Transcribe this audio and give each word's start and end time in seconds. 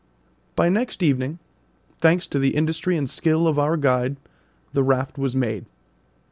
By 0.55 0.67
next 0.69 1.03
evening, 1.03 1.37
thanks 1.99 2.27
to 2.29 2.39
the 2.39 2.55
industry 2.55 2.97
and 2.97 3.07
skill 3.07 3.47
of 3.47 3.59
our 3.59 3.77
guide, 3.77 4.15
the 4.73 4.81
raft 4.81 5.19
was 5.19 5.35
made. 5.35 5.67